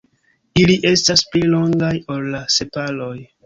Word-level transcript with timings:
Ili 0.61 0.77
estas 0.93 1.23
pli 1.35 1.43
longaj 1.51 1.93
ol 2.17 2.29
la 2.37 2.43
sepaloj. 2.59 3.17